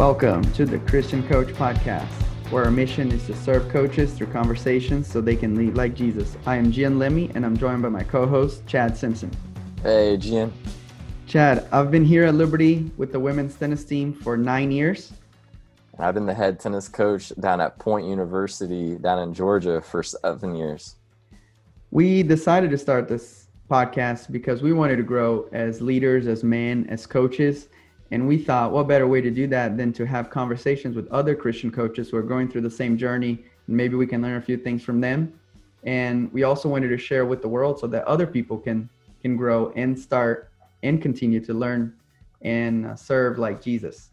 [0.00, 2.08] Welcome to the Christian Coach Podcast,
[2.50, 6.38] where our mission is to serve coaches through conversations so they can lead like Jesus.
[6.46, 9.30] I am Gian Lemmy, and I'm joined by my co host, Chad Simpson.
[9.82, 10.54] Hey, Gian.
[11.26, 15.12] Chad, I've been here at Liberty with the women's tennis team for nine years.
[15.98, 20.54] I've been the head tennis coach down at Point University down in Georgia for seven
[20.54, 20.96] years.
[21.90, 26.86] We decided to start this podcast because we wanted to grow as leaders, as men,
[26.88, 27.68] as coaches
[28.12, 31.34] and we thought, what better way to do that than to have conversations with other
[31.34, 33.44] Christian coaches who are going through the same journey?
[33.66, 35.32] And maybe we can learn a few things from them.
[35.84, 38.88] And we also wanted to share with the world so that other people can
[39.22, 40.50] can grow and start
[40.82, 41.94] and continue to learn
[42.42, 44.10] and uh, serve like Jesus.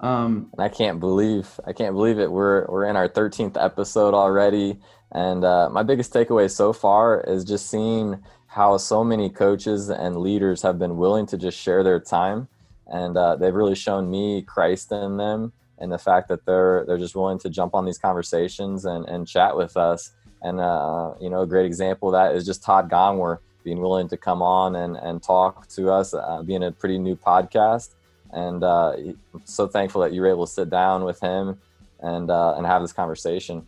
[0.00, 2.30] Um, I can't believe I can't believe it.
[2.30, 4.78] We're we're in our 13th episode already,
[5.10, 10.18] and uh, my biggest takeaway so far is just seeing how so many coaches and
[10.18, 12.48] leaders have been willing to just share their time
[12.88, 16.98] and uh, they've really shown me Christ in them and the fact that they're they're
[16.98, 20.12] just willing to jump on these conversations and, and chat with us.
[20.42, 24.08] And uh, you know, a great example of that is just Todd Gongwer being willing
[24.08, 27.90] to come on and, and talk to us, uh, being a pretty new podcast.
[28.32, 28.96] And uh,
[29.44, 31.58] so thankful that you were able to sit down with him
[32.00, 33.66] and uh, and have this conversation.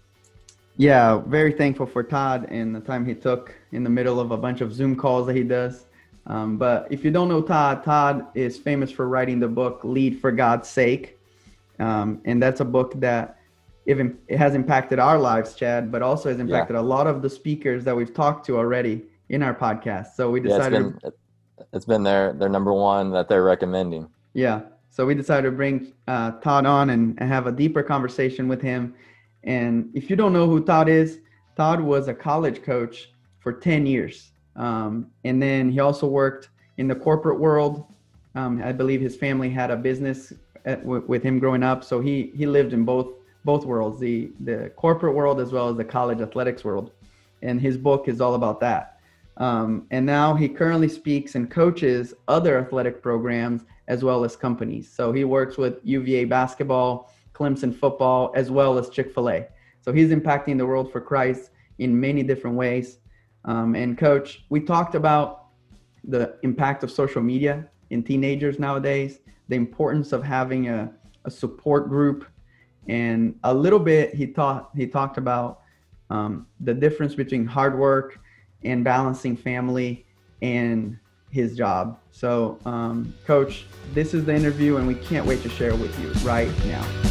[0.77, 4.37] Yeah, very thankful for Todd and the time he took in the middle of a
[4.37, 5.85] bunch of Zoom calls that he does
[6.27, 10.21] um, but if you don't know Todd, Todd is famous for writing the book Lead
[10.21, 11.19] for God's Sake.
[11.79, 13.39] Um, and that's a book that
[13.87, 16.81] even it has impacted our lives, Chad, but also has impacted yeah.
[16.81, 20.15] a lot of the speakers that we've talked to already in our podcast.
[20.15, 24.09] So we decided yeah, it's been, it's been their their number one that they're recommending.
[24.35, 24.61] Yeah.
[24.91, 28.61] So we decided to bring uh, Todd on and, and have a deeper conversation with
[28.61, 28.95] him.
[29.45, 31.21] And if you don't know who Todd is,
[31.57, 34.30] Todd was a college coach for 10 years.
[34.61, 37.87] Um, and then he also worked in the corporate world.
[38.35, 40.35] Um, I believe his family had a business
[40.67, 43.09] at, w- with him growing up, so he he lived in both
[43.45, 46.93] both worlds, the the corporate world as well as the college athletics world.
[47.43, 49.01] And his book is all about that.
[49.39, 54.93] Um, and now he currently speaks and coaches other athletic programs as well as companies.
[54.93, 59.47] So he works with UVA basketball, Clemson football, as well as Chick Fil A.
[59.81, 62.99] So he's impacting the world for Christ in many different ways.
[63.45, 65.47] Um, and coach, we talked about
[66.05, 70.93] the impact of social media in teenagers nowadays, the importance of having a,
[71.25, 72.27] a support group,
[72.89, 75.61] and a little bit he taught he talked about
[76.09, 78.19] um, the difference between hard work
[78.65, 80.07] and balancing family
[80.43, 80.99] and
[81.31, 81.99] his job.
[82.11, 86.11] So, um, coach, this is the interview, and we can't wait to share with you
[86.29, 87.10] right now.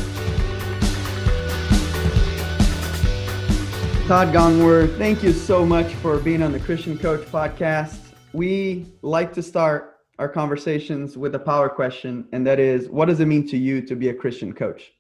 [4.10, 8.00] Todd Gongwer, thank you so much for being on the Christian Coach podcast.
[8.34, 13.20] We like to start our conversations with a power question, and that is what does
[13.20, 14.94] it mean to you to be a Christian coach?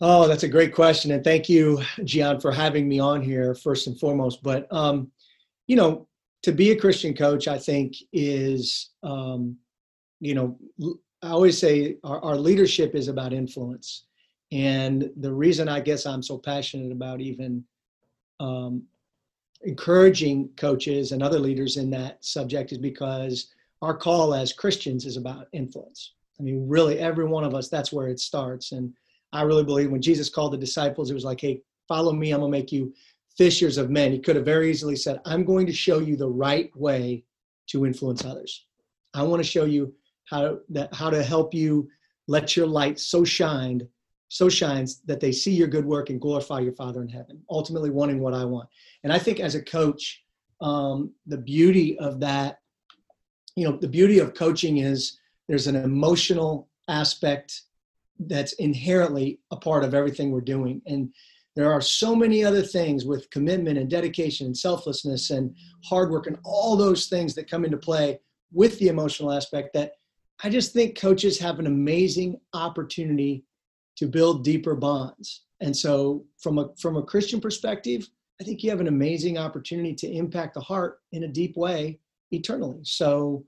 [0.00, 1.10] Oh, that's a great question.
[1.10, 4.44] And thank you, Gian, for having me on here, first and foremost.
[4.44, 5.10] But, um,
[5.66, 6.06] you know,
[6.44, 9.56] to be a Christian coach, I think is, um,
[10.20, 10.56] you know,
[11.20, 14.04] I always say our, our leadership is about influence.
[14.52, 17.64] And the reason I guess I'm so passionate about even
[18.42, 18.82] um,
[19.62, 25.16] encouraging coaches and other leaders in that subject is because our call as Christians is
[25.16, 26.14] about influence.
[26.40, 28.72] I mean, really, every one of us, that's where it starts.
[28.72, 28.92] And
[29.32, 32.40] I really believe when Jesus called the disciples, it was like, hey, follow me, I'm
[32.40, 32.92] going to make you
[33.36, 34.12] fishers of men.
[34.12, 37.24] He could have very easily said, I'm going to show you the right way
[37.68, 38.66] to influence others.
[39.14, 41.88] I want to show you how, that, how to help you
[42.26, 43.86] let your light so shine
[44.32, 47.90] so shines that they see your good work and glorify your Father in heaven, ultimately
[47.90, 48.66] wanting what I want.
[49.04, 50.22] And I think as a coach,
[50.62, 52.60] um, the beauty of that,
[53.56, 57.60] you know, the beauty of coaching is there's an emotional aspect
[58.20, 60.80] that's inherently a part of everything we're doing.
[60.86, 61.12] And
[61.54, 65.54] there are so many other things with commitment and dedication and selflessness and
[65.84, 68.18] hard work and all those things that come into play
[68.50, 69.92] with the emotional aspect that
[70.42, 73.44] I just think coaches have an amazing opportunity
[73.96, 75.42] to build deeper bonds.
[75.60, 78.08] And so from a from a Christian perspective,
[78.40, 82.00] I think you have an amazing opportunity to impact the heart in a deep way
[82.30, 82.80] eternally.
[82.82, 83.44] So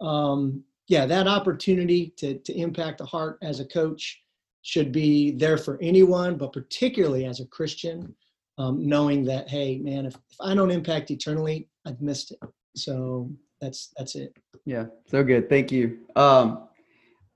[0.00, 4.22] um, yeah, that opportunity to to impact the heart as a coach
[4.62, 8.14] should be there for anyone, but particularly as a Christian,
[8.58, 12.38] um, knowing that hey, man, if, if I don't impact eternally, I've missed it.
[12.74, 13.30] So
[13.60, 14.36] that's that's it.
[14.64, 15.48] Yeah, so good.
[15.48, 15.98] Thank you.
[16.16, 16.68] Um,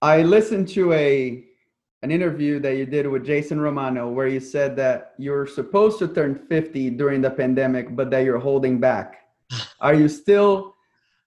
[0.01, 1.45] I listened to a
[2.03, 6.09] an interview that you did with Jason Romano where you said that you're supposed to
[6.09, 9.21] turn 50 during the pandemic, but that you're holding back.
[9.81, 10.75] Are you still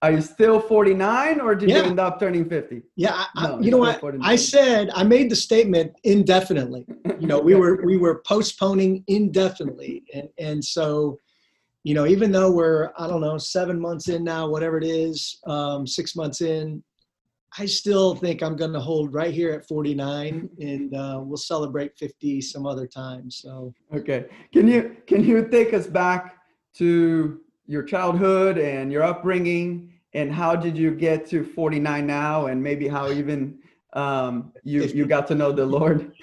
[0.02, 1.78] Are you still 49 or did Yeah.
[1.78, 2.82] you end up turning 50?
[2.96, 3.98] Yeah, I, No, you know what?
[4.00, 4.30] 49.
[4.30, 6.84] I said I made the statement indefinitely.
[7.18, 11.18] You know, we were we were postponing indefinitely, and and so,
[11.84, 15.38] you know, even though we're I don't know seven months in now, whatever it is,
[15.46, 16.84] um, six months in,
[17.58, 21.96] I still think I'm going to hold right here at 49, and uh, we'll celebrate
[21.96, 23.30] 50 some other time.
[23.30, 23.72] So.
[23.94, 24.26] Okay.
[24.52, 26.36] Can you can you take us back
[26.74, 32.62] to your childhood and your upbringing and how did you get to 49 now and
[32.62, 33.58] maybe how even
[33.92, 36.12] um, you you got to know the Lord?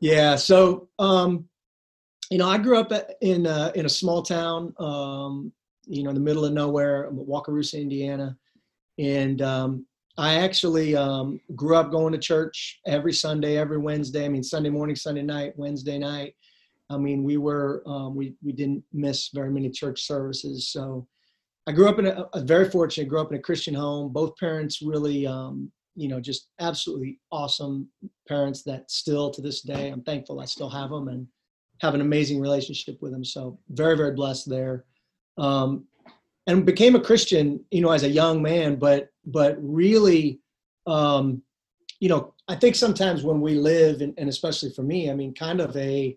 [0.00, 0.36] Yeah.
[0.36, 1.48] So, um,
[2.30, 5.52] you know, I grew up in uh, in a small town, um,
[5.88, 8.36] you know, in the middle of nowhere, Wakarusa, Indiana,
[8.96, 9.86] and um,
[10.18, 14.24] I actually um, grew up going to church every Sunday, every Wednesday.
[14.24, 16.34] I mean, Sunday morning, Sunday night, Wednesday night.
[16.90, 20.70] I mean, we were um, we we didn't miss very many church services.
[20.70, 21.06] So,
[21.68, 23.08] I grew up in a, a very fortunate.
[23.08, 24.12] Grew up in a Christian home.
[24.12, 27.88] Both parents really, um, you know, just absolutely awesome
[28.26, 31.26] parents that still to this day I'm thankful I still have them and
[31.80, 33.24] have an amazing relationship with them.
[33.24, 34.84] So very very blessed there,
[35.36, 35.84] um,
[36.48, 40.40] and became a Christian you know as a young man, but but really,
[40.86, 41.42] um,
[42.00, 45.32] you know I think sometimes when we live and, and especially for me, I mean
[45.32, 46.16] kind of a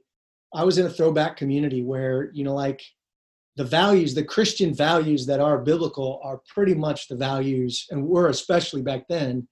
[0.54, 2.82] I was in a throwback community where you know like
[3.58, 8.30] the values the christian values that are biblical are pretty much the values and were
[8.30, 9.46] especially back then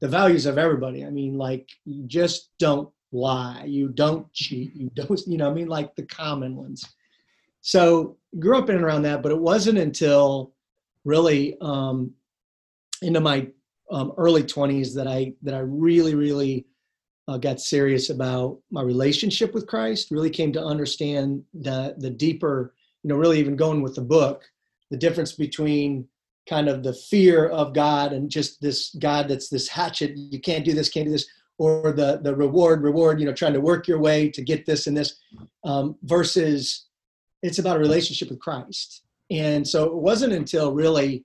[0.00, 1.04] the values of everybody.
[1.04, 5.54] I mean, like you just don't lie, you don't cheat, you don't, you know, I
[5.54, 6.84] mean, like the common ones.
[7.62, 10.52] So grew up in and around that, but it wasn't until
[11.04, 12.12] really um,
[13.02, 13.48] into my
[13.90, 16.66] um, early 20s that I that I really, really
[17.28, 20.10] uh, got serious about my relationship with Christ.
[20.10, 24.44] Really came to understand the the deeper, you know, really even going with the book,
[24.90, 26.06] the difference between
[26.48, 30.64] kind of the fear of God and just this God that's this hatchet, you can't
[30.64, 31.28] do this, can't do this,
[31.58, 34.86] or the the reward, reward, you know, trying to work your way to get this
[34.86, 35.16] and this,
[35.64, 36.86] um, versus
[37.42, 39.02] it's about a relationship with Christ.
[39.30, 41.24] And so it wasn't until really,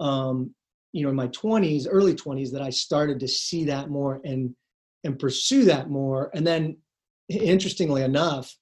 [0.00, 0.54] um,
[0.92, 4.54] you know, in my 20s, early 20s, that I started to see that more and
[5.04, 6.30] and pursue that more.
[6.34, 6.78] And then,
[7.28, 8.56] interestingly enough,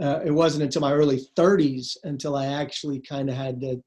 [0.00, 3.82] uh, it wasn't until my early 30s until I actually kind of had the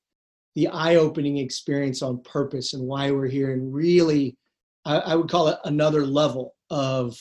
[0.55, 4.35] the eye-opening experience on purpose and why we're here and really
[4.83, 7.17] I, I, would call it another level of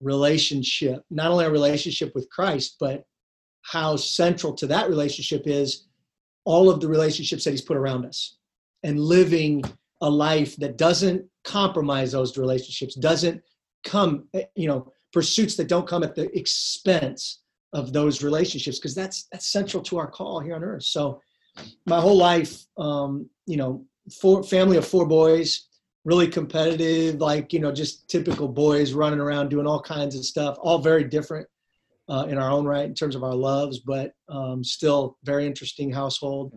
[0.00, 3.04] relationship not only a relationship with christ but
[3.62, 5.86] how central to that relationship is
[6.44, 8.36] all of the relationships that he's put around us
[8.82, 9.62] and living
[10.00, 13.42] a life that doesn't compromise those relationships doesn't
[13.84, 14.24] come
[14.54, 17.40] you know pursuits that don't come at the expense
[17.72, 20.84] of those relationships because that's that's central to our call here on earth.
[20.84, 21.20] So
[21.86, 23.84] my whole life, um, you know,
[24.20, 25.68] four family of four boys,
[26.04, 30.56] really competitive, like you know, just typical boys running around doing all kinds of stuff,
[30.60, 31.46] all very different
[32.10, 35.92] uh, in our own right in terms of our loves, but um, still very interesting
[35.92, 36.52] household.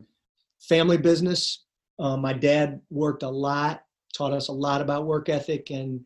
[0.60, 1.64] Family business.
[2.00, 3.84] Uh, my dad worked a lot,
[4.16, 6.02] taught us a lot about work ethic and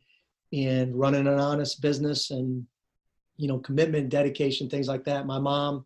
[0.53, 2.65] and running an honest business and
[3.37, 5.25] you know commitment, dedication, things like that.
[5.25, 5.85] My mom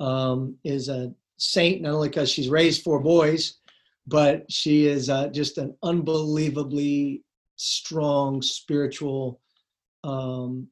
[0.00, 3.58] um, is a saint not only because she's raised four boys
[4.06, 7.22] but she is uh, just an unbelievably
[7.56, 9.40] strong spiritual
[10.02, 10.68] um,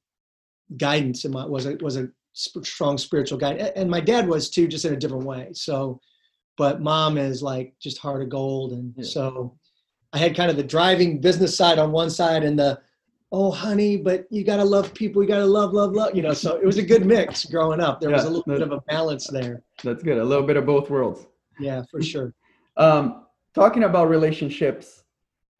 [0.76, 4.50] guidance and my was a was a sp- strong spiritual guide and my dad was
[4.50, 5.50] too just in a different way.
[5.52, 6.00] So
[6.59, 8.73] but mom is like just heart of gold.
[8.73, 9.05] And yeah.
[9.05, 9.57] so
[10.12, 12.79] i had kind of the driving business side on one side and the
[13.31, 15.23] oh honey but you got to love people.
[15.23, 17.81] You got to love love love you know so it was a good mix growing
[17.81, 18.00] up.
[18.00, 19.62] There yeah, was a little bit of a balance there.
[19.83, 20.19] That's good.
[20.19, 21.26] A little bit of both worlds.
[21.59, 22.33] Yeah for sure.
[22.76, 25.05] Um, talking about relationships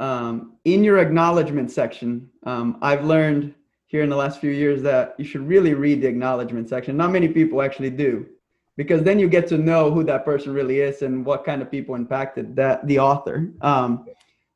[0.01, 3.55] um, in your acknowledgement section um, i've learned
[3.93, 6.97] here in the last few years that you should really read the acknowledgement section.
[6.97, 8.27] Not many people actually do
[8.77, 11.71] because then you get to know who that person really is and what kind of
[11.71, 13.53] people impacted that the author.
[13.61, 14.07] Um,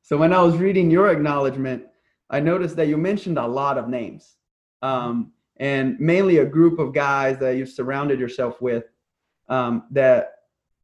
[0.02, 1.84] so when i was reading your acknowledgement
[2.30, 4.36] I noticed that you mentioned a lot of names,
[4.82, 8.84] um, and mainly a group of guys that you've surrounded yourself with
[9.48, 10.32] um, that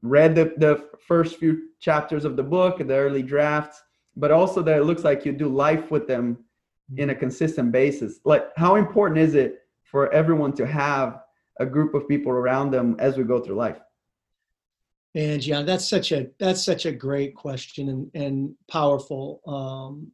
[0.02, 3.82] read the, the first few chapters of the book, the early drafts,
[4.16, 6.38] but also that it looks like you do life with them
[6.96, 8.20] in a consistent basis.
[8.24, 11.20] Like, how important is it for everyone to have
[11.60, 13.78] a group of people around them as we go through life?
[15.14, 19.40] And Gian, that's such a that's such a great question and and powerful.
[19.46, 20.10] Um,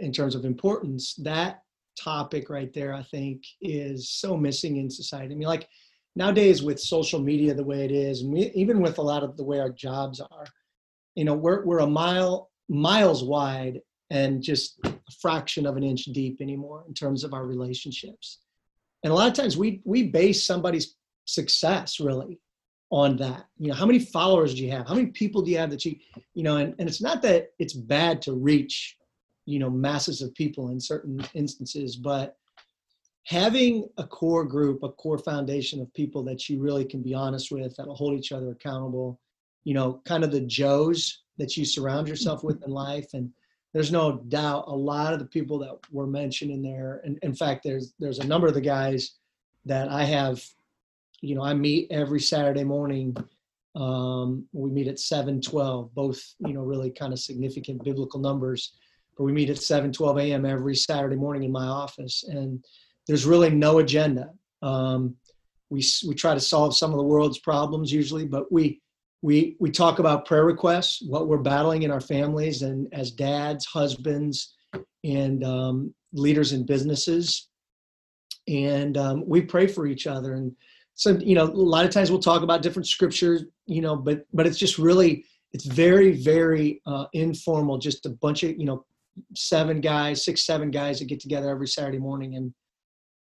[0.00, 1.62] in terms of importance, that
[1.98, 5.34] topic right there, I think, is so missing in society.
[5.34, 5.68] I mean, like
[6.14, 9.36] nowadays with social media the way it is, and we, even with a lot of
[9.36, 10.46] the way our jobs are,
[11.16, 13.80] you know we're we're a mile miles wide
[14.10, 18.38] and just a fraction of an inch deep anymore in terms of our relationships.
[19.02, 22.40] And a lot of times we we base somebody's success really
[22.90, 23.46] on that.
[23.58, 24.86] You know, how many followers do you have?
[24.86, 25.96] How many people do you have that you,
[26.34, 28.96] you know, and, and it's not that it's bad to reach,
[29.44, 32.36] you know, masses of people in certain instances, but
[33.24, 37.50] having a core group, a core foundation of people that you really can be honest
[37.50, 39.20] with, that'll hold each other accountable,
[39.64, 43.14] you know, kind of the Joes that you surround yourself with in life.
[43.14, 43.32] And
[43.76, 47.34] there's no doubt a lot of the people that were mentioned in there, and in
[47.34, 49.16] fact, there's there's a number of the guys
[49.66, 50.42] that I have,
[51.20, 53.14] you know, I meet every Saturday morning.
[53.74, 58.72] Um, we meet at 7:12, both you know really kind of significant biblical numbers,
[59.14, 60.46] but we meet at 7:12 a.m.
[60.46, 62.64] every Saturday morning in my office, and
[63.06, 64.30] there's really no agenda.
[64.62, 65.16] Um,
[65.68, 68.80] we we try to solve some of the world's problems usually, but we
[69.26, 73.66] we we talk about prayer requests, what we're battling in our families, and as dads,
[73.66, 74.54] husbands,
[75.02, 77.48] and um, leaders in businesses,
[78.46, 80.34] and um, we pray for each other.
[80.34, 80.52] And
[80.94, 84.24] so, you know, a lot of times we'll talk about different scriptures, you know, but
[84.32, 87.78] but it's just really it's very very uh, informal.
[87.78, 88.84] Just a bunch of you know
[89.34, 92.54] seven guys, six seven guys that get together every Saturday morning and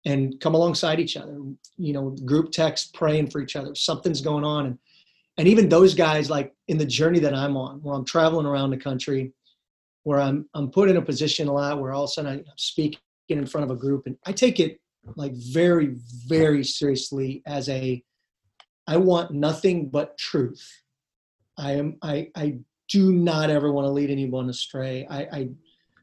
[0.05, 1.39] and come alongside each other.
[1.79, 3.75] You know, group text praying for each other.
[3.75, 4.79] Something's going on and
[5.39, 8.71] and even those guys like in the journey that i'm on where i'm traveling around
[8.71, 9.33] the country
[10.05, 12.45] where i'm i'm put in a position a lot where all of a sudden i'm
[12.57, 14.81] speaking in front of a group and i take it
[15.15, 18.03] like very very seriously as a
[18.87, 20.83] i want nothing but truth.
[21.59, 25.07] I am i i do not ever want to lead anyone astray.
[25.09, 25.49] I i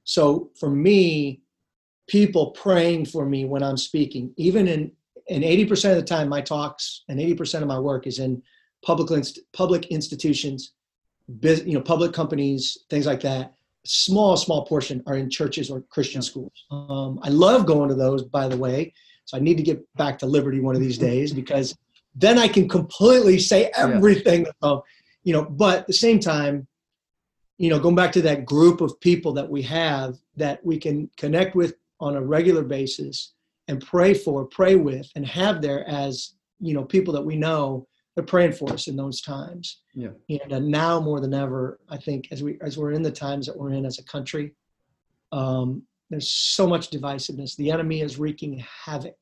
[0.04, 1.42] so for me
[2.08, 4.92] people praying for me when i'm speaking even in
[5.30, 8.44] and 80% of the time my talks and 80% of my work is in
[8.84, 10.74] public inst- public institutions,
[11.42, 13.54] you know, public companies, things like that.
[13.86, 16.54] Small, small portion are in churches or Christian schools.
[16.72, 18.94] Um, I love going to those, by the way.
[19.26, 21.76] So I need to get back to Liberty one of these days because
[22.16, 24.46] then I can completely say everything.
[24.64, 24.78] Yeah.
[25.24, 26.68] you know, but at the same time,
[27.58, 31.10] you know, going back to that group of people that we have that we can
[31.18, 33.34] connect with on a regular basis
[33.68, 37.88] and pray for, pray with, and have there as you know people that we know
[38.16, 39.82] they're praying for us in those times.
[39.94, 40.10] Yeah.
[40.30, 43.48] And uh, now more than ever, I think as we as we're in the times
[43.48, 44.54] that we're in as a country,
[45.32, 47.56] um, there's so much divisiveness.
[47.56, 49.18] The enemy is wreaking havoc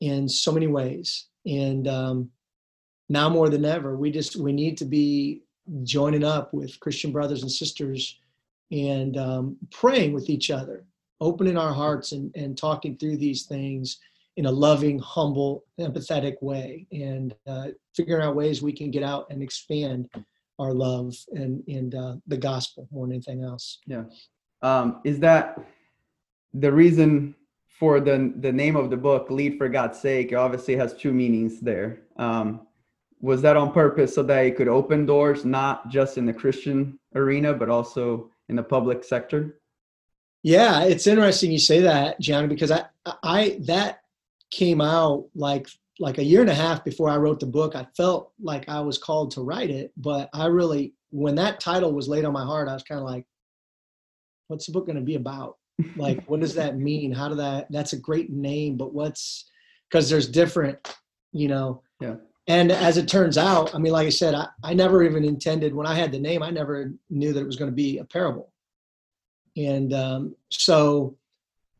[0.00, 2.30] in so many ways, and um,
[3.08, 5.42] now more than ever, we just we need to be
[5.82, 8.20] joining up with Christian brothers and sisters
[8.70, 10.84] and um, praying with each other,
[11.20, 13.98] opening our hearts and, and talking through these things
[14.36, 19.26] in a loving, humble, empathetic way, and uh, figuring out ways we can get out
[19.30, 20.08] and expand
[20.58, 23.78] our love and and uh, the gospel more than anything else.
[23.86, 24.04] Yeah,
[24.62, 25.58] um, is that
[26.52, 27.34] the reason
[27.78, 30.32] for the the name of the book, "Lead for God's Sake"?
[30.32, 32.02] It Obviously, has two meanings there.
[32.16, 32.66] Um,
[33.20, 36.98] was that on purpose so that it could open doors, not just in the Christian
[37.14, 39.60] arena, but also in the public sector?
[40.42, 42.84] Yeah, it's interesting you say that, Gian, because I
[43.22, 44.00] I that
[44.54, 45.68] came out like
[46.00, 47.76] like a year and a half before I wrote the book.
[47.76, 51.92] I felt like I was called to write it, but I really when that title
[51.92, 53.24] was laid on my heart, I was kind of like,
[54.48, 55.56] what's the book going to be about?
[55.96, 57.12] like what does that mean?
[57.12, 59.50] How do that that's a great name, but what's
[59.90, 60.78] because there's different,
[61.32, 61.82] you know.
[62.00, 62.16] Yeah.
[62.46, 65.74] And as it turns out, I mean, like I said, I, I never even intended
[65.74, 68.04] when I had the name, I never knew that it was going to be a
[68.04, 68.52] parable.
[69.56, 71.16] And um, so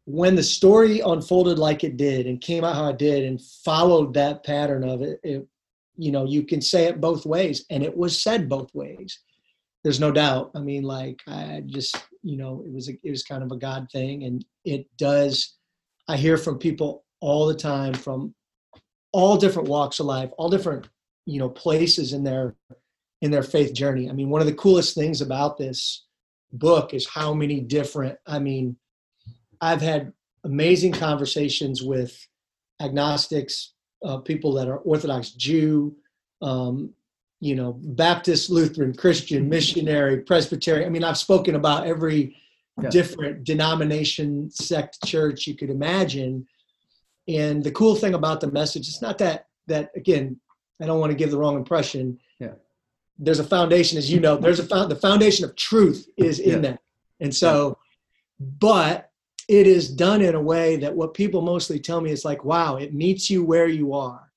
[0.07, 4.15] when the story unfolded like it did and came out how it did and followed
[4.15, 5.47] that pattern of it, it
[5.97, 7.65] you know you can say it both ways.
[7.71, 9.21] And it was said both ways.
[9.83, 10.51] There's no doubt.
[10.55, 13.57] I mean like i just you know it was a, it was kind of a
[13.57, 14.25] god thing.
[14.25, 15.55] And it does
[16.09, 18.35] i hear from people all the time from
[19.13, 20.89] all different walks of life all different
[21.25, 22.55] you know places in their
[23.23, 24.11] in their faith journey.
[24.11, 26.05] I mean one of the coolest things about this
[26.53, 28.77] book is how many different i mean
[29.65, 30.13] I've had
[30.45, 32.15] amazing conversations with
[32.83, 33.73] agnostics,
[34.05, 35.97] uh, people that are Orthodox Jew,
[36.43, 36.91] um,
[37.41, 40.87] you know, Baptist, Lutheran, Christian, missionary, Presbyterian.
[40.87, 42.37] I mean, I've spoken about every
[42.83, 42.91] yeah.
[42.91, 46.47] different denomination, sect, church you could imagine.
[47.27, 50.39] And the cool thing about the message, it's not that that again,
[50.83, 52.19] I don't want to give the wrong impression.
[52.39, 52.53] Yeah.
[53.19, 56.63] There's a foundation, as you know, there's a found, the foundation of truth is in
[56.63, 56.71] yeah.
[56.71, 56.81] that.
[57.21, 57.79] And so,
[58.39, 59.11] but
[59.49, 62.77] it is done in a way that what people mostly tell me is like, wow,
[62.77, 64.31] it meets you where you are.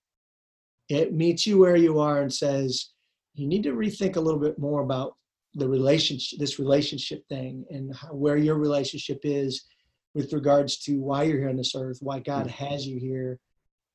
[0.90, 2.90] It meets you where you are and says,
[3.36, 5.16] you need to rethink a little bit more about
[5.54, 9.66] the relationship this relationship thing and how, where your relationship is
[10.14, 12.52] with regards to why you're here on this earth why god mm.
[12.52, 13.40] has you here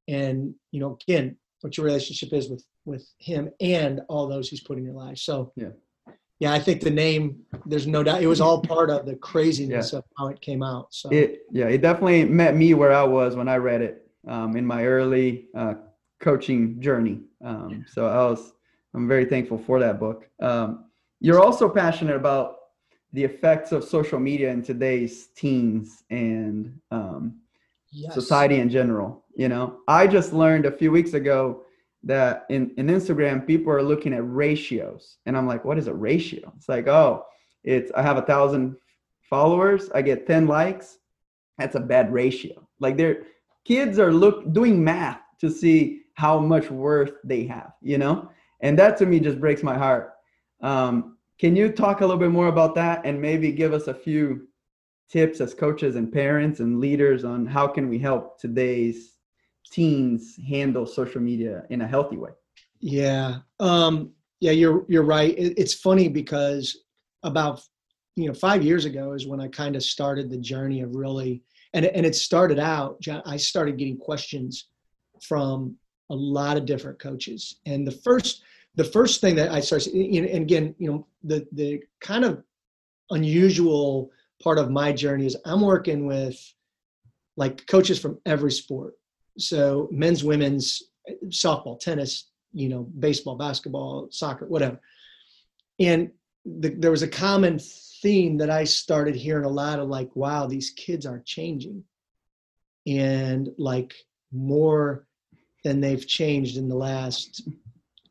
[0.08, 4.62] and you know again what your relationship is with with him and all those he's
[4.62, 5.68] put in your life so Yeah.
[6.42, 7.22] Yeah i think the name
[7.66, 10.92] there's no doubt it was all part of the craziness of how it came out
[10.92, 14.56] so It yeah, it definitely met me where I was when I read it um,
[14.56, 15.74] in my early uh,
[16.20, 17.20] coaching journey.
[17.44, 18.52] Um, so I was
[18.94, 20.28] I'm very thankful for that book.
[20.40, 20.86] Um,
[21.20, 22.56] you're also passionate about
[23.12, 27.36] the effects of social media in today's teens and um,
[27.90, 28.14] yes.
[28.14, 29.24] society in general.
[29.36, 31.62] You know, I just learned a few weeks ago
[32.04, 35.18] that in, in Instagram, people are looking at ratios.
[35.26, 36.52] And I'm like, what is a ratio?
[36.56, 37.24] It's like, oh,
[37.64, 38.76] it's I have a thousand
[39.22, 40.98] followers, I get 10 likes.
[41.58, 42.66] That's a bad ratio.
[42.80, 43.24] Like they're
[43.64, 48.30] kids are look doing math to see how much worth they have, you know?
[48.60, 50.14] And that to me just breaks my heart.
[50.60, 53.94] Um, can you talk a little bit more about that and maybe give us a
[53.94, 54.48] few
[55.10, 59.12] tips as coaches and parents and leaders on how can we help today's
[59.70, 62.30] teens handle social media in a healthy way
[62.82, 65.38] Yeah, um, yeah, you're you're right.
[65.38, 66.76] It, it's funny because
[67.22, 67.62] about
[68.16, 71.44] you know five years ago is when I kind of started the journey of really,
[71.74, 73.00] and and it started out.
[73.00, 74.66] Gian, I started getting questions
[75.22, 75.76] from
[76.10, 78.42] a lot of different coaches, and the first
[78.74, 82.42] the first thing that I started, and again, you know, the the kind of
[83.10, 84.10] unusual
[84.42, 86.36] part of my journey is I'm working with
[87.36, 88.94] like coaches from every sport,
[89.38, 90.82] so men's, women's,
[91.28, 94.80] softball, tennis, you know, baseball, basketball, soccer, whatever.
[95.80, 96.10] And
[96.44, 100.46] the, there was a common theme that I started hearing a lot of like, wow,
[100.46, 101.82] these kids are changing.
[102.86, 103.94] And like
[104.32, 105.06] more
[105.64, 107.48] than they've changed in the last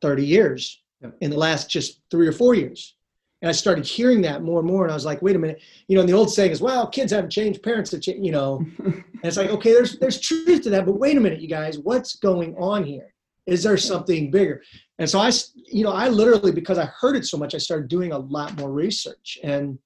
[0.02, 1.18] 30 years, Yep.
[1.22, 2.96] in the last just three or four years.
[3.42, 4.84] And I started hearing that more and more.
[4.84, 6.86] And I was like, wait a minute, you know, and the old saying is, well,
[6.88, 8.64] kids haven't changed, parents have changed, you know.
[9.22, 11.78] And it's like, okay, there's there's truth to that, but wait a minute, you guys,
[11.78, 13.14] what's going on here?
[13.46, 14.64] Is there something bigger?
[14.98, 17.88] And so I, you know, I literally because I heard it so much, I started
[17.88, 19.78] doing a lot more research and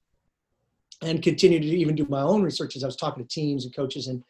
[1.02, 3.76] and continued to even do my own research as I was talking to teams and
[3.76, 4.08] coaches.
[4.08, 4.24] And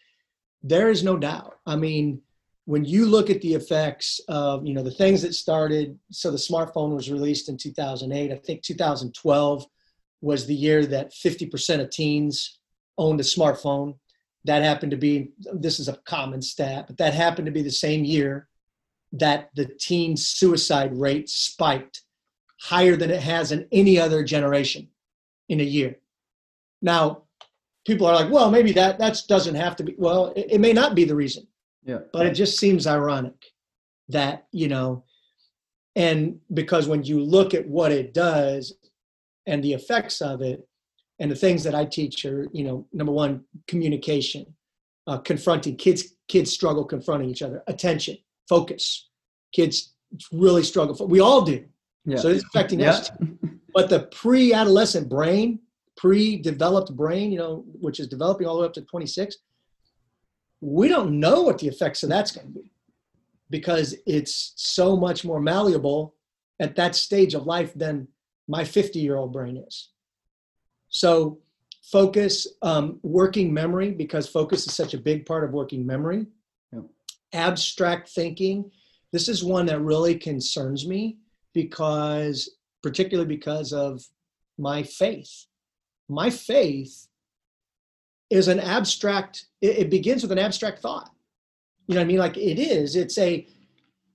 [0.64, 1.60] there is no doubt.
[1.68, 2.22] I mean,
[2.66, 6.38] when you look at the effects of, you know, the things that started, so the
[6.38, 8.32] smartphone was released in 2008.
[8.32, 9.66] I think 2012
[10.22, 12.60] was the year that 50% of teens
[12.98, 13.96] owned a smartphone
[14.46, 17.72] that happened to be this is a common stat but that happened to be the
[17.72, 18.48] same year
[19.12, 22.02] that the teen suicide rate spiked
[22.60, 24.88] higher than it has in any other generation
[25.50, 25.98] in a year.
[26.82, 27.24] Now
[27.86, 30.74] people are like well maybe that that doesn't have to be well it, it may
[30.74, 31.48] not be the reason.
[31.84, 32.00] Yeah.
[32.12, 33.36] But it just seems ironic
[34.10, 35.04] that you know
[35.96, 38.74] and because when you look at what it does
[39.46, 40.68] and the effects of it
[41.20, 44.46] and the things that i teach are you know number one communication
[45.08, 49.10] uh, confronting kids kids struggle confronting each other attention focus.
[49.54, 49.94] Kids
[50.32, 51.66] really struggle for, we all do.
[52.06, 52.18] Yeah.
[52.18, 52.92] So it's affecting yeah.
[52.92, 53.12] us
[53.74, 55.60] but the pre-adolescent brain
[55.98, 59.38] pre-developed brain you know which is developing all the way up to 26
[60.62, 62.72] we don't know what the effects of that's going to be
[63.50, 66.14] because it's so much more malleable
[66.60, 68.08] at that stage of life than
[68.48, 69.90] my 50 year old brain is
[70.96, 71.40] so
[71.84, 76.26] focus um, working memory because focus is such a big part of working memory.
[76.72, 76.84] Yep.
[77.34, 78.72] abstract thinking
[79.12, 81.18] this is one that really concerns me
[81.54, 82.50] because
[82.82, 84.06] particularly because of
[84.58, 85.48] my faith.
[86.08, 87.08] My faith
[88.30, 91.12] is an abstract it, it begins with an abstract thought.
[91.88, 92.20] You know what i mean?
[92.20, 93.46] Like it is it's a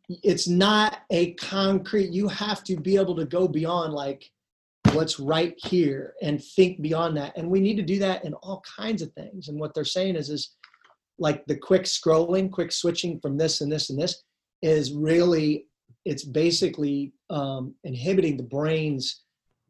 [0.08, 4.30] it's not a concrete you have to be able to go beyond like
[4.92, 7.36] what's right here and think beyond that.
[7.36, 9.48] And we need to do that in all kinds of things.
[9.48, 10.56] And what they're saying is is
[11.18, 14.22] like the quick scrolling quick switching from this and this and this
[14.62, 15.66] is really
[16.04, 19.22] it's basically um, inhibiting the brain's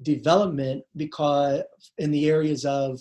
[0.03, 1.63] development because
[1.99, 3.01] in the areas of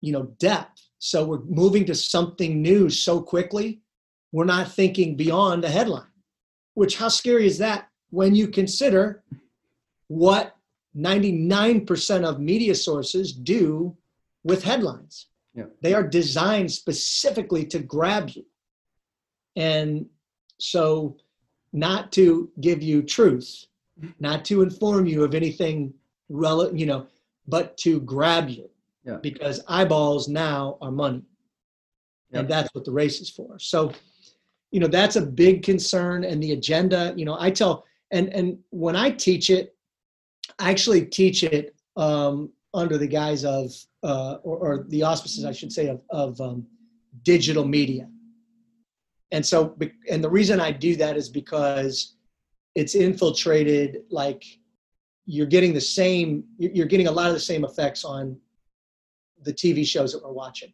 [0.00, 0.80] you know depth.
[0.98, 3.80] So we're moving to something new so quickly
[4.32, 6.06] we're not thinking beyond the headline
[6.74, 9.22] which how scary is that when you consider
[10.08, 10.56] what
[10.96, 13.96] 99% of media sources do
[14.44, 15.26] with headlines.
[15.52, 15.64] Yeah.
[15.82, 18.46] they are designed specifically to grab you.
[19.56, 20.06] And
[20.58, 21.16] so
[21.72, 23.66] not to give you truth
[24.18, 25.92] not to inform you of anything
[26.28, 27.06] relevant you know
[27.46, 28.68] but to grab you.
[29.04, 29.16] Yeah.
[29.22, 31.22] because eyeballs now are money.
[32.32, 33.58] And that's what the race is for.
[33.58, 33.92] So
[34.70, 37.12] you know that's a big concern and the agenda.
[37.16, 39.74] You know i tell and and when i teach it
[40.58, 45.52] I actually teach it um, under the guise of, uh, or, or, the auspices, I
[45.52, 46.66] should say, of, of um,
[47.22, 48.08] digital media.
[49.32, 49.76] And so,
[50.10, 52.14] and the reason I do that is because
[52.74, 54.44] it's infiltrated, like
[55.26, 58.36] you're getting the same, you're getting a lot of the same effects on
[59.42, 60.72] the TV shows that we're watching,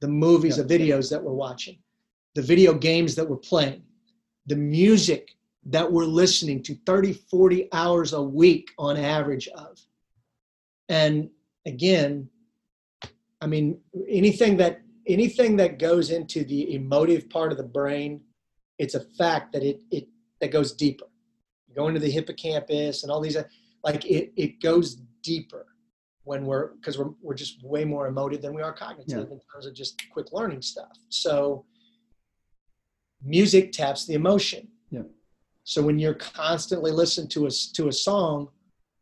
[0.00, 1.78] the movies, the videos that we're watching,
[2.34, 3.82] the video games that we're playing,
[4.46, 9.78] the music that we're listening to 30, 40 hours a week on average of.
[10.88, 11.30] And
[11.66, 12.28] again,
[13.40, 18.20] I mean, anything that anything that goes into the emotive part of the brain,
[18.78, 20.08] it's a fact that it it
[20.40, 21.06] that goes deeper.
[21.68, 23.36] You go into the hippocampus and all these
[23.84, 25.66] like it it goes deeper
[26.24, 29.34] when we're because we're we're just way more emotive than we are cognitive yeah.
[29.34, 30.98] in terms of just quick learning stuff.
[31.08, 31.64] So
[33.22, 34.68] music taps the emotion.
[35.70, 38.48] So when you're constantly listening to a to a song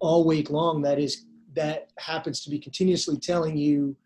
[0.00, 3.96] all week long, that is that happens to be continuously telling you,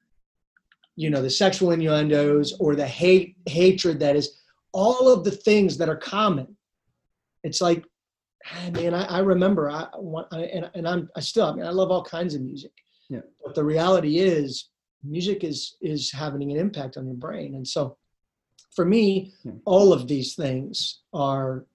[0.95, 4.39] you know, the sexual innuendos or the hate hatred that is
[4.71, 6.57] all of the things that are common.
[7.43, 7.85] It's like,
[8.47, 9.89] ah, man, I, I remember I,
[10.31, 12.71] I and, and I'm I still I mean I love all kinds of music.
[13.09, 13.23] Yeah.
[13.45, 14.69] But the reality is
[15.03, 17.57] music is is having an impact on your brain.
[17.57, 17.97] And so
[18.71, 19.51] for me, yeah.
[19.65, 21.67] all of these things are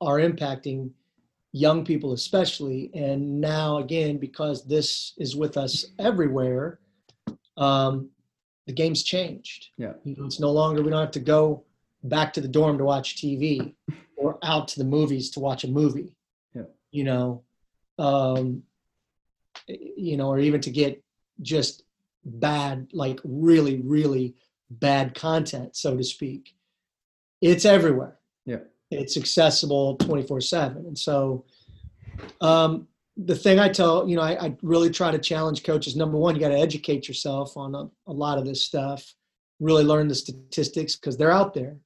[0.00, 0.90] are impacting
[1.52, 6.78] young people especially and now again because this is with us everywhere
[7.56, 8.10] um,
[8.66, 11.64] the game's changed yeah you know, it's no longer we don't have to go
[12.04, 13.74] back to the dorm to watch tv
[14.16, 16.14] or out to the movies to watch a movie
[16.54, 17.42] yeah you know
[17.98, 18.62] um,
[19.66, 21.02] you know or even to get
[21.40, 21.84] just
[22.24, 24.34] bad like really really
[24.70, 26.54] bad content, so to speak.
[27.40, 28.18] It's everywhere.
[28.44, 28.60] Yeah.
[28.90, 30.86] It's accessible 24 7.
[30.86, 31.44] And so,
[32.40, 35.96] um, the thing I tell, you know, I, I, really try to challenge coaches.
[35.96, 39.14] Number one, you got to educate yourself on a, a, lot of this stuff,
[39.58, 41.76] really learn the statistics because they're out there,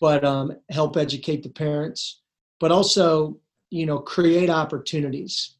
[0.00, 2.22] but um, help educate the parents,
[2.58, 3.38] but also,
[3.70, 5.56] you know, create opportunities,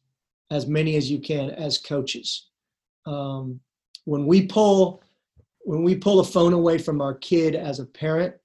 [0.51, 2.49] as many as you can as coaches.
[3.05, 3.59] Um,
[4.05, 5.01] when we pull
[5.65, 8.35] when we pull a phone away from our kid as a parent,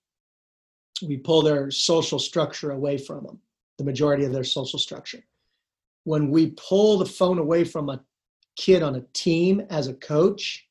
[1.02, 3.38] we pull their social structure away from them,
[3.78, 5.22] the majority of their social structure.
[6.04, 8.00] When we pull the phone away from a
[8.56, 10.66] kid on a team as a coach,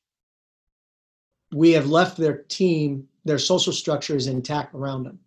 [1.52, 5.18] we have left their team, their social structure is intact around them.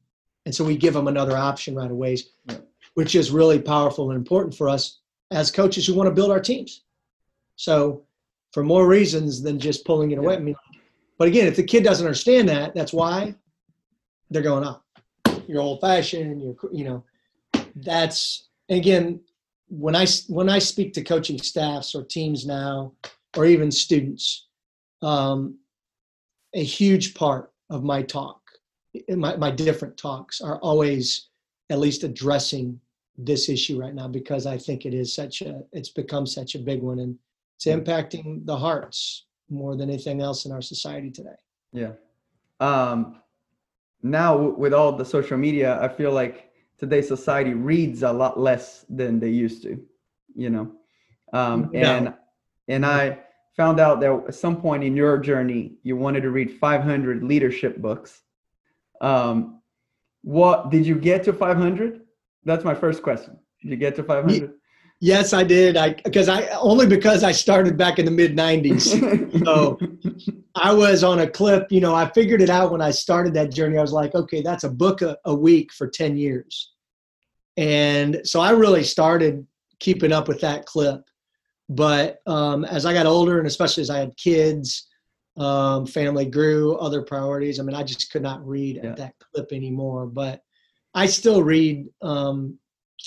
[0.45, 2.17] And so we give them another option right away,
[2.93, 4.99] which is really powerful and important for us
[5.31, 6.83] as coaches who want to build our teams.
[7.55, 8.03] So,
[8.51, 10.55] for more reasons than just pulling it away, I mean,
[11.17, 13.35] but again, if the kid doesn't understand that, that's why
[14.29, 14.83] they're going up.
[15.47, 16.41] You're old fashioned.
[16.41, 17.03] You're you know,
[17.75, 19.21] that's again
[19.69, 22.93] when I when I speak to coaching staffs or teams now,
[23.37, 24.47] or even students,
[25.01, 25.57] um,
[26.53, 28.41] a huge part of my talk,
[29.09, 31.29] my my different talks are always
[31.69, 32.79] at least addressing
[33.17, 36.59] this issue right now because I think it is such a it's become such a
[36.59, 37.17] big one and
[37.55, 41.35] it's impacting the hearts more than anything else in our society today.
[41.71, 41.91] Yeah.
[42.59, 43.20] Um,
[44.03, 48.85] now with all the social media, I feel like today's society reads a lot less
[48.89, 49.79] than they used to,
[50.35, 50.71] you know.
[51.33, 52.13] Um, and
[52.67, 53.19] and I
[53.55, 57.77] found out that at some point in your journey, you wanted to read 500 leadership
[57.77, 58.21] books.
[59.01, 59.61] Um,
[60.23, 62.01] what did you get to 500?
[62.43, 63.37] That's my first question.
[63.61, 64.53] Did you get to 500?
[65.03, 65.77] Yes, I did.
[65.77, 69.43] I because I only because I started back in the mid '90s.
[69.45, 69.79] so
[70.55, 71.71] I was on a clip.
[71.71, 73.77] You know, I figured it out when I started that journey.
[73.77, 76.71] I was like, okay, that's a book a, a week for ten years,
[77.57, 79.45] and so I really started
[79.79, 81.01] keeping up with that clip.
[81.69, 84.87] But um, as I got older, and especially as I had kids,
[85.37, 87.59] um, family grew, other priorities.
[87.59, 88.89] I mean, I just could not read yeah.
[88.89, 90.05] at that clip anymore.
[90.05, 90.41] But
[90.93, 91.87] I still read.
[92.01, 92.59] Um,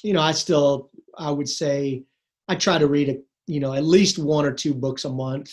[0.03, 2.05] you know, I still I would say
[2.49, 5.53] I try to read a you know at least one or two books a month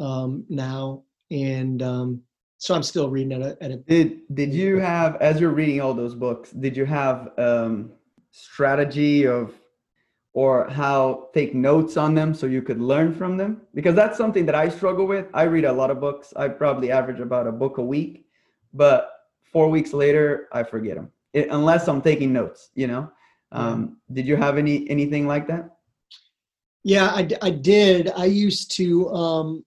[0.00, 2.22] um, now, and um,
[2.58, 3.76] so I'm still reading at a, at a.
[3.76, 6.50] Did Did you have as you're reading all those books?
[6.50, 7.92] Did you have um,
[8.30, 9.54] strategy of
[10.32, 13.62] or how take notes on them so you could learn from them?
[13.74, 15.26] Because that's something that I struggle with.
[15.34, 16.32] I read a lot of books.
[16.36, 18.26] I probably average about a book a week,
[18.72, 19.10] but
[19.52, 22.70] four weeks later I forget them it, unless I'm taking notes.
[22.74, 23.10] You know.
[23.52, 25.76] Um, did you have any anything like that?
[26.82, 28.10] Yeah, I, I did.
[28.10, 29.64] I used to, um,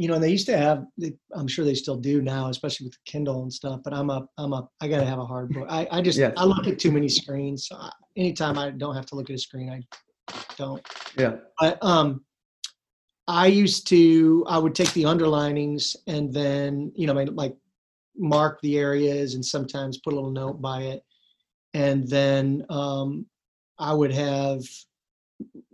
[0.00, 0.86] you know, and they used to have.
[1.34, 3.80] I'm sure they still do now, especially with the Kindle and stuff.
[3.84, 5.66] But I'm a, I'm a, I gotta have a hard book.
[5.68, 6.32] I, I just, yes.
[6.38, 7.68] I look at too many screens.
[7.68, 10.82] So I, anytime I don't have to look at a screen, I, don't.
[11.18, 11.36] Yeah.
[11.58, 12.24] But um,
[13.28, 14.42] I used to.
[14.48, 17.54] I would take the underlinings and then you know like
[18.16, 21.04] mark the areas and sometimes put a little note by it,
[21.74, 23.26] and then um,
[23.78, 24.62] I would have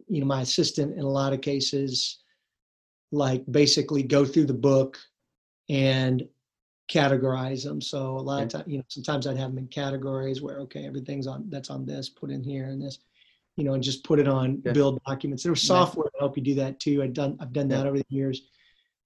[0.08, 2.24] you know my assistant in a lot of cases
[3.16, 4.98] like basically go through the book
[5.68, 6.28] and
[6.88, 7.80] categorize them.
[7.80, 10.86] So a lot of times, you know, sometimes I'd have them in categories where okay,
[10.86, 12.98] everything's on that's on this, put in here and this,
[13.56, 14.72] you know, and just put it on Yeah.
[14.72, 15.42] build documents.
[15.42, 17.02] There was software to help you do that too.
[17.02, 17.88] I've done I've done that Yeah.
[17.90, 18.42] over the years.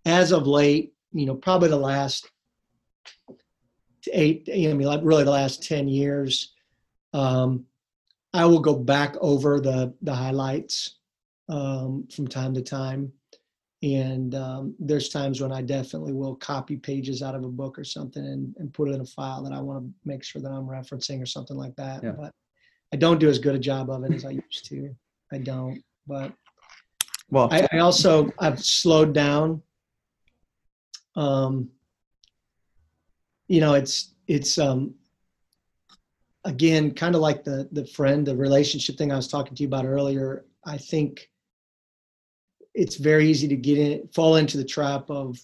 [0.05, 2.29] As of late, you know, probably the last
[4.12, 6.55] eight, I mean, like really the last ten years,
[7.12, 7.66] um,
[8.33, 10.96] I will go back over the the highlights
[11.49, 13.12] um, from time to time
[13.83, 17.85] and um, there's times when I definitely will copy pages out of a book or
[17.85, 20.51] something and, and put it in a file that I want to make sure that
[20.51, 22.05] I'm referencing or something like that.
[22.05, 22.12] Yeah.
[22.12, 22.33] But
[22.93, 24.95] I don't do as good a job of it as I used to.
[25.33, 25.83] I don't.
[26.07, 26.33] But
[27.31, 29.62] Well, I, I also I've slowed down.
[31.16, 31.71] Um,
[33.49, 34.95] you know, it's it's um,
[36.45, 39.69] again kind of like the the friend, the relationship thing I was talking to you
[39.69, 40.45] about earlier.
[40.66, 41.31] I think
[42.74, 45.38] it's very easy to get in, fall into the trap of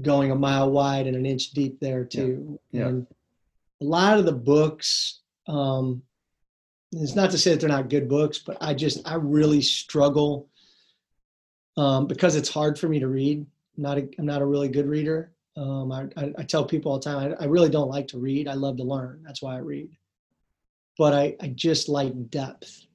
[0.00, 2.58] going a mile wide and an inch deep there too.
[2.70, 2.80] Yeah.
[2.80, 2.88] Yeah.
[2.88, 3.06] And
[3.80, 6.02] a lot of the books, um,
[6.92, 10.48] it's not to say that they're not good books, but I just I really struggle
[11.76, 13.46] um, because it's hard for me to read.
[13.76, 15.32] I'm not a, I'm not a really good reader.
[15.56, 18.18] Um, I, I, I tell people all the time I, I really don't like to
[18.18, 18.48] read.
[18.48, 19.22] I love to learn.
[19.24, 19.90] That's why I read.
[20.96, 22.86] But I, I just like depth,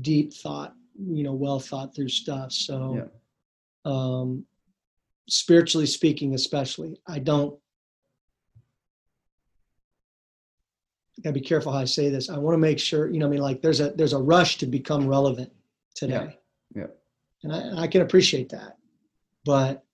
[0.00, 0.74] deep thought.
[0.98, 2.52] You know, well thought through stuff.
[2.52, 3.90] So, Yeah.
[3.90, 4.46] um,
[5.28, 7.58] spiritually speaking, especially, I don't.
[11.22, 12.28] Gotta be careful how I say this.
[12.28, 14.58] I want to make sure, you know, I mean, like there's a there's a rush
[14.58, 15.52] to become relevant
[15.94, 16.36] today.
[16.74, 16.86] Yeah.
[17.42, 18.78] And I, and I can appreciate that,
[19.44, 19.84] but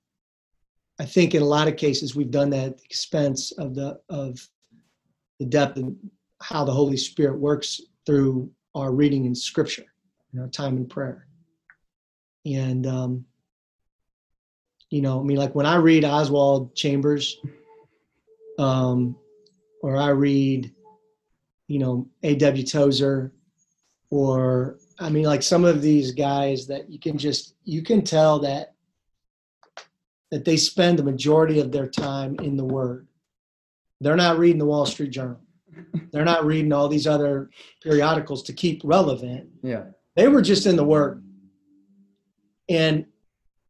[0.99, 4.01] I think in a lot of cases we've done that at the expense of the
[4.09, 4.39] of
[5.39, 5.97] the depth and
[6.41, 9.90] how the Holy Spirit works through our reading in Scripture,
[10.33, 11.27] you know, time in prayer.
[12.47, 13.25] And um,
[14.91, 17.39] you know, I mean, like when I read Oswald Chambers,
[18.59, 19.17] um,
[19.83, 20.73] or I read,
[21.69, 22.67] you know, A.W.
[22.67, 23.33] Tozer,
[24.11, 28.41] or I mean, like some of these guys that you can just you can tell
[28.41, 28.75] that
[30.31, 33.07] that they spend the majority of their time in the Word.
[34.01, 35.41] They're not reading the Wall Street Journal.
[36.13, 37.51] They're not reading all these other
[37.83, 39.49] periodicals to keep relevant.
[39.63, 39.85] yeah.
[40.17, 41.23] They were just in the Word.
[42.69, 43.07] And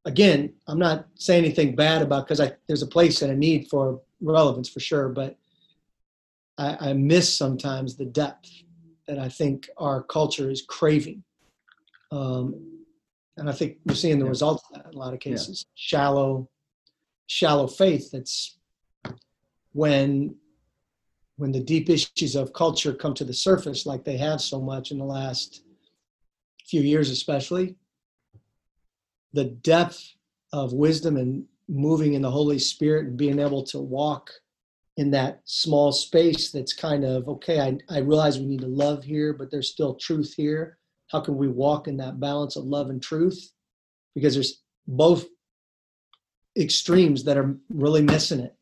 [0.05, 4.01] again, I'm not saying anything bad about because there's a place and a need for
[4.21, 5.37] relevance for sure, but
[6.59, 8.51] I, I miss sometimes the depth
[9.07, 11.23] that I think our culture is craving.
[12.13, 12.85] Um,
[13.37, 14.31] and I think we're seeing the Yeah.
[14.31, 15.65] results of that in a lot of cases.
[15.75, 16.49] Shallow,
[17.27, 18.11] shallow faith.
[18.11, 18.59] That's
[19.73, 20.35] when
[21.37, 24.91] when the deep issues of culture come to the surface, like they have so much
[24.91, 25.63] in the last
[26.71, 27.77] few years, especially.
[29.33, 30.15] The depth
[30.53, 34.31] of wisdom and moving in the Holy Spirit and being able to walk
[34.97, 39.05] in that small space that's kind of okay I, I realize we need to love
[39.05, 40.79] here but there's still truth here
[41.11, 43.53] how can we walk in that balance of love and truth
[44.15, 45.27] because there's both
[46.59, 48.55] extremes that are really missing it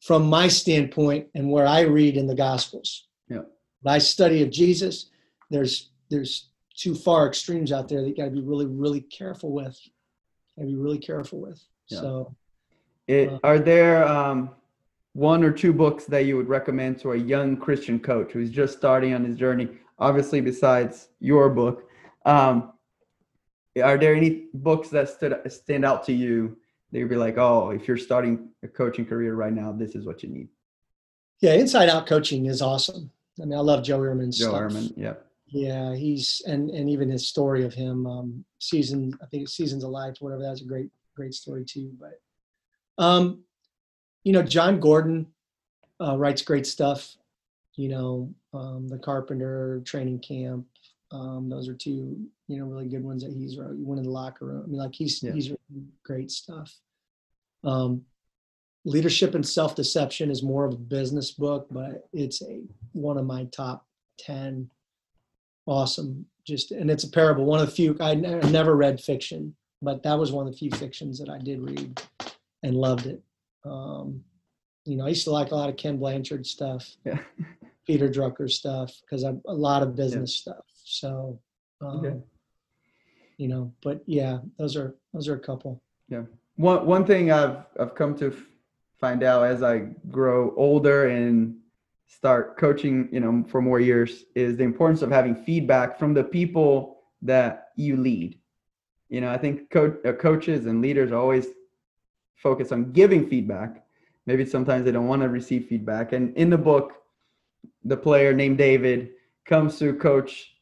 [0.00, 3.42] from my standpoint and where i read in the gospels Yeah.
[3.82, 5.10] my study of jesus
[5.50, 9.52] there's there's two far extremes out there that you got to be really really careful
[9.52, 9.78] with
[10.56, 12.00] got to be really careful with Yeah.
[12.00, 12.36] so
[13.06, 14.50] It, Uh, are there um,
[15.12, 18.76] one or two books that you would recommend to a young Christian coach who's just
[18.76, 19.68] starting on his journey?
[19.98, 21.88] Obviously, besides your book,
[22.24, 22.72] um,
[23.82, 26.56] are there any books that stood stand out to you
[26.90, 30.04] that you'd be like, oh, if you're starting a coaching career right now, this is
[30.04, 30.48] what you need?
[31.40, 33.10] yeah inside out coaching is awesome
[33.42, 34.62] i mean i love joe Ehrmann's Joe stuff.
[34.62, 35.12] Ehrmann, yeah,
[35.48, 39.84] Yeah, he's and and even his story of him, um, season I think it's seasons
[39.84, 40.42] of life, whatever.
[40.42, 41.92] That's a great great story too.
[41.98, 42.20] But,
[43.02, 43.42] um,
[44.24, 45.26] you know, Jon Gordon
[46.00, 47.16] uh, writes great stuff.
[47.76, 50.66] You know, um, the Carpenter training camp.
[51.12, 53.76] Um, those are two you know really good ones that he's wrote.
[53.76, 54.64] One in the locker room.
[54.64, 55.32] I mean, like he's Yeah.
[55.32, 56.76] he's written great stuff.
[57.62, 58.04] Um,
[58.84, 63.26] leadership and self deception is more of a business book, but it's a one of
[63.26, 63.86] my top
[64.18, 64.70] ten
[65.66, 70.02] awesome just and it's a parable one of the few i never read fiction but
[70.02, 72.00] that was one of the few fictions that i did read
[72.62, 73.20] and loved it
[73.64, 74.22] um
[74.84, 77.18] you know i used to like a lot of ken blanchard stuff Yeah.
[77.86, 81.38] peter drucker stuff because i'm a lot of business stuff so
[81.80, 82.16] Um, Okay.
[83.38, 85.82] You know, but yeah, those are those are a couple.
[86.08, 86.22] Yeah.
[86.56, 88.46] One one thing I've I've come to f-
[88.98, 91.58] find out as I grow older and
[92.06, 96.24] start coaching, you know, for more years is the importance of having feedback from the
[96.24, 98.38] people that you lead.
[99.08, 101.46] You know, I think co- uh, coaches and leaders always
[102.36, 103.84] focus on giving feedback.
[104.26, 106.12] Maybe sometimes they don't want to receive feedback.
[106.12, 106.92] And in the book,
[107.84, 109.10] the player named David
[109.44, 110.56] comes to coach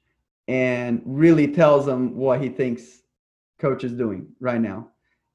[0.48, 3.02] and really tells him what he thinks
[3.58, 4.88] coach is doing right now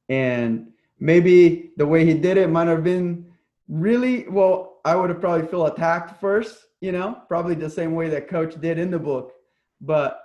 [0.10, 0.68] and
[1.00, 3.32] maybe the way he did it might have been
[3.68, 8.10] really well i would have probably feel attacked first you know probably the same way
[8.10, 9.34] that coach did in the book
[9.82, 10.22] but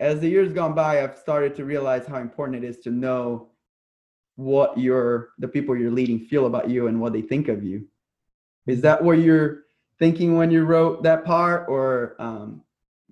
[0.00, 3.48] as the years gone by i've started to realize how important it is to know
[4.36, 7.86] what your the people you're leading feel about you and what they think of you
[8.66, 9.62] is that what you're
[9.98, 12.62] thinking when you wrote that part or um,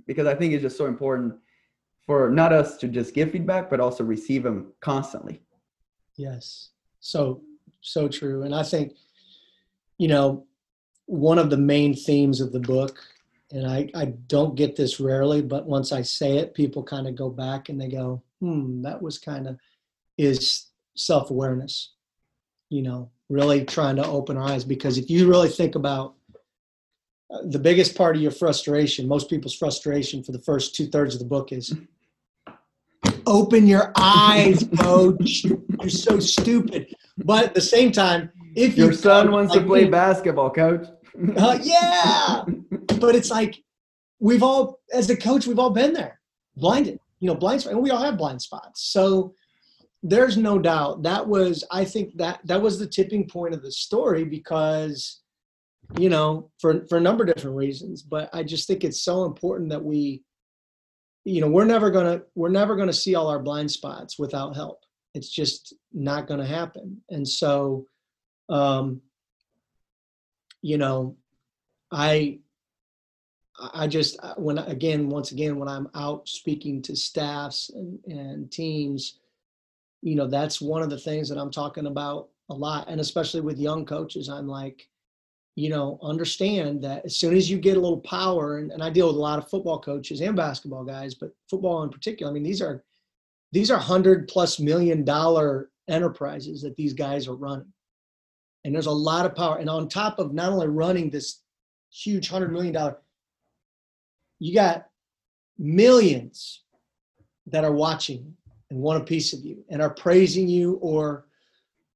[0.07, 1.35] because i think it's just so important
[2.07, 5.41] for not us to just give feedback but also receive them constantly
[6.17, 6.71] Yes.
[7.01, 7.43] So
[7.81, 8.43] so true.
[8.45, 8.95] And I think,
[9.99, 10.47] you know,
[11.07, 12.99] one of the main themes of the book,
[13.51, 17.15] and I, I don't get this rarely, but once I say it, people kind of
[17.15, 19.59] go back and they go, hmm, that was kind of
[20.17, 21.91] is self-awareness.
[22.71, 26.15] You know, really trying to open our eyes because if you really think about
[27.31, 31.15] uh, the biggest part of your frustration, most people's frustration for the first two thirds
[31.15, 31.77] of the book is
[33.27, 35.45] open your eyes, coach.
[35.45, 36.95] You're so stupid.
[37.19, 40.87] But at the same time, if Your you son wants to play basketball, coach.
[41.37, 42.45] Uh, yeah.
[43.01, 43.63] But it's like
[44.19, 46.21] we've all, as a coach, we've all been there,
[46.57, 46.99] blinded.
[47.21, 48.93] You know, blind spot, and we all have blind spots.
[48.93, 49.35] So
[50.03, 51.65] there's no doubt that was.
[51.71, 55.23] I think that that was the tipping point of the story because,
[55.99, 58.03] you know, for for a number of different reasons.
[58.03, 60.23] But I just think it's so important that we,
[61.25, 64.81] you know, we're never gonna we're never gonna see all our blind spots without help.
[65.15, 67.01] It's just not gonna happen.
[67.09, 67.87] And so,
[68.51, 69.01] um,
[70.65, 71.15] you know,
[71.93, 72.39] I
[73.75, 79.19] I just when again once again when I'm out speaking to staffs and, and teams,
[80.01, 83.43] you know that's one of the things that I'm talking about a lot, and especially
[83.43, 84.89] with young coaches, I'm like,
[85.55, 88.89] you know, understand that as soon as you get a little power, and, and I
[88.89, 92.35] deal with a lot of football coaches and basketball guys, but football in particular, I
[92.35, 92.83] mean these are
[93.53, 97.71] these are hundred plus million dollar enterprises that these guys are running,
[98.65, 101.41] and there's a lot of power, and on top of not only running this
[101.91, 102.97] huge hundred million dollar
[104.41, 104.89] you got
[105.59, 106.63] millions
[107.47, 108.37] that are watching
[108.71, 111.27] and want a piece of you and are praising you or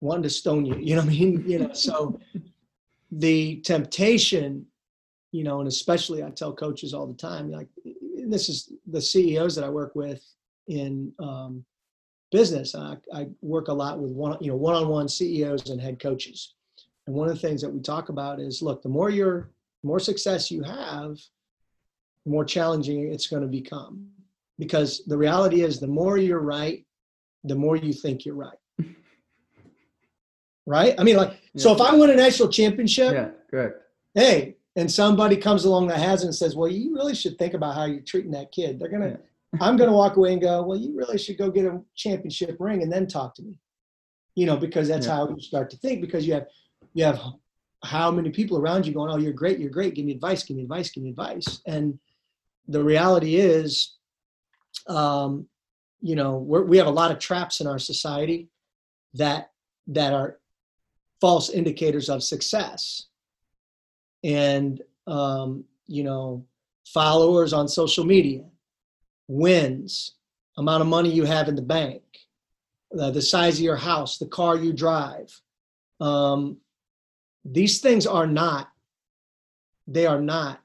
[0.01, 0.77] wanting to stone you.
[0.79, 1.45] You know what i mean?
[1.49, 2.21] You know so
[3.11, 4.67] the temptation
[5.33, 7.69] you know and especially i tell coaches all the time like
[8.27, 10.23] this is the ceos that i work with
[10.67, 11.65] in um,
[12.31, 12.75] business.
[12.75, 16.55] I, I work a lot with one you know one-on-one ceos and head coaches
[17.09, 19.51] and one of the things that we talk about is look the more you're
[19.83, 21.17] the more success you have
[22.25, 24.07] the more challenging it's going to become.
[24.59, 26.85] Because the reality is the more you're right
[27.45, 28.59] the more you think you're right.
[30.67, 30.95] Right?
[30.99, 33.81] I mean like so if i win a national championship Yeah, correct.
[34.15, 37.75] hey and somebody comes along that hasn't and says well you really should think about
[37.75, 38.79] how you're treating that kid.
[38.79, 39.19] They're gonna
[39.63, 42.83] i'm gonna walk away and go well you really should go get a championship ring
[42.83, 43.59] and then talk to me.
[44.35, 45.15] You know because that's Yeah.
[45.15, 46.49] how you start to think because you have
[46.99, 47.21] you have
[47.85, 49.95] how many people around you going oh you're great you're great.
[49.95, 51.61] Give me advice give me advice give me advice.
[51.67, 51.99] And
[52.67, 53.97] the reality is
[54.89, 55.47] um,
[56.01, 58.49] you know we have a lot of traps in our society
[59.15, 59.53] that
[59.87, 60.39] that are
[61.21, 63.07] false indicators of success.
[64.25, 66.45] And um, you know
[66.85, 68.45] followers on social media
[69.29, 70.15] wins
[70.57, 72.03] amount of money you have in the bank
[72.99, 75.41] uh, the size of your house the car you drive
[76.01, 76.57] um,
[77.53, 78.69] these things are not
[79.87, 80.61] they are not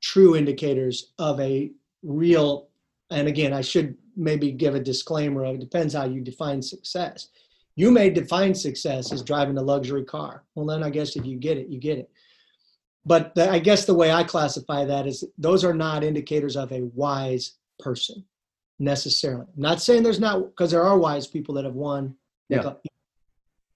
[0.00, 1.70] true indicators of a
[2.02, 2.68] real
[3.10, 7.28] and again i should maybe give a disclaimer it depends how you define success.
[7.76, 10.44] You may define success as driving a luxury car.
[10.54, 12.10] Well then i guess if you get it you get it.
[13.06, 16.72] But the, i guess the way i classify that is those are not indicators of
[16.72, 18.24] a wise person
[18.78, 19.46] necessarily.
[19.56, 22.16] I'm not saying there's not because there are wise people that have won.
[22.48, 22.72] Yeah.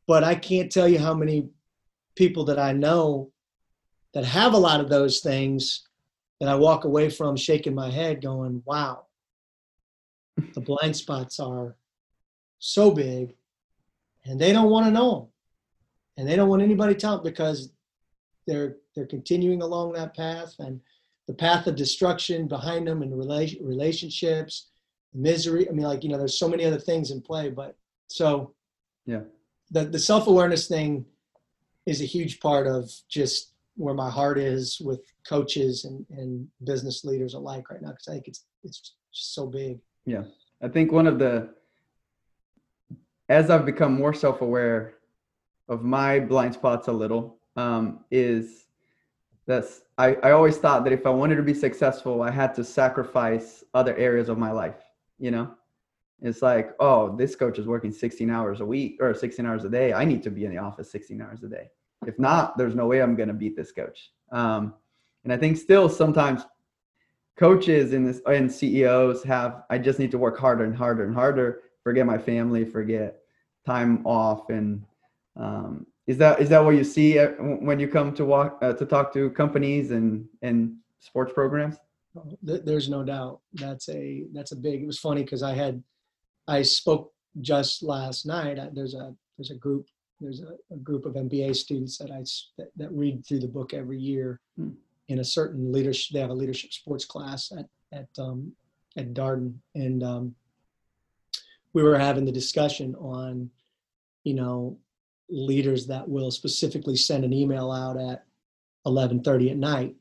[0.09, 1.49] but i can't tell you how many
[2.17, 3.31] people that i know
[4.15, 5.83] that have a lot of those things
[6.41, 9.07] that I walk away from shaking my head going, wow,
[10.55, 11.77] the blind spots are
[12.59, 13.35] so big
[14.25, 15.29] and they don't want to know them.
[16.17, 17.73] And they don't want anybody to tell them because
[18.47, 20.55] they're they're continuing along that path.
[20.61, 20.81] And
[21.27, 24.69] the path of destruction behind them and rela- relationships,
[25.13, 25.69] misery.
[25.69, 28.55] I mean, like, you know, there's so many other things in play, but so
[29.07, 29.23] yeah,
[29.73, 31.05] the, the self-awareness thing
[31.87, 37.05] is a huge part of just where my heart is with coaches and, and business
[37.05, 37.91] leaders alike right now.
[37.91, 39.79] Cause I think it's, it's just so big.
[40.07, 40.25] Yeah.
[40.63, 41.51] I think one of the,
[43.29, 44.95] as I've become more self-aware
[45.69, 48.65] of my blind spots a little, um, is
[49.47, 52.65] that's I, I always thought that if I wanted to be successful, I had to
[52.65, 54.77] sacrifice other areas of my life.
[55.19, 55.55] You know,
[56.27, 59.69] it's like, oh, this coach is working 16 hours a week or 16 hours a
[59.69, 59.93] day.
[59.93, 61.69] I need to be in the office 16 hours a day.
[62.07, 64.11] If not, there's no way I'm going to beat this coach.
[64.33, 64.75] Um,
[65.25, 66.47] and I think still sometimes
[67.37, 71.15] coaches in this and CEOs have, I just need to work harder and harder and
[71.15, 73.19] harder, forget my family, forget
[73.67, 74.49] time off.
[74.49, 74.83] And
[75.37, 78.87] um, is that, is that what you see when you come to walk, uh, to
[78.87, 81.77] talk to companies and, and sports programs?
[82.43, 83.41] There's no doubt.
[83.53, 85.83] That's a, that's a big, it was funny because I had,
[86.47, 88.59] I spoke just last night.
[88.75, 89.87] There's a, there's a group
[90.21, 92.25] there's a, a, group of MBA students that I
[92.57, 94.71] that, that read through the book every year hmm.
[95.09, 96.15] in a certain leadership.
[96.15, 98.53] They have a leadership sports class at at um,
[98.97, 100.35] at Darden, and um,
[101.73, 103.51] we were having the discussion on,
[104.23, 104.79] you know,
[105.29, 108.25] leaders that will specifically send an email out at
[108.87, 109.97] 11:30 at night,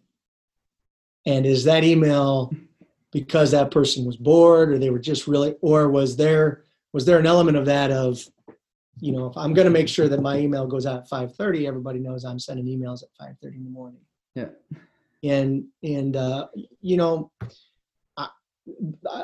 [1.26, 2.52] and is that email
[3.14, 7.20] because that person was bored, or they were just really, or was there was there
[7.20, 8.24] an element of that of
[9.00, 11.68] you know, if I'm going to make sure that my email goes out at 5:30,
[11.68, 14.02] everybody knows I'm sending emails at 5:30 in the morning.
[14.36, 14.50] Yeah.
[15.24, 16.48] And and uh,
[16.82, 17.32] you know,
[18.18, 18.28] I,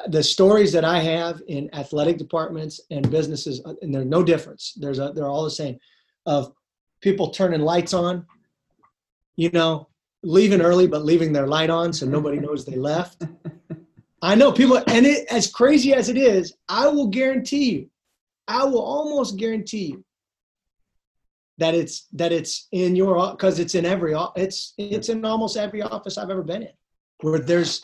[0.08, 4.74] the stories that I have in athletic departments and businesses, uh, and there's no difference.
[4.76, 5.78] There's a they're all the same.
[6.26, 6.54] Of
[7.02, 8.26] people turning lights on,
[9.36, 9.88] you know,
[10.24, 13.24] leaving early but leaving their light on so nobody knows they left.
[14.22, 17.90] I know people, and it as crazy as it is, I will guarantee you
[18.50, 20.04] I will almost guarantee you
[21.60, 25.84] that it's that it's in your because it's in every it's it's in almost every
[25.84, 26.74] office I've ever been in
[27.22, 27.80] where there's